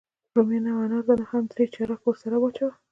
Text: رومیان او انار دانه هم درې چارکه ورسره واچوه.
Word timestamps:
رومیان 0.35 0.65
او 0.71 0.79
انار 0.85 1.03
دانه 1.07 1.25
هم 1.31 1.43
درې 1.51 1.65
چارکه 1.73 2.05
ورسره 2.07 2.35
واچوه. 2.39 2.71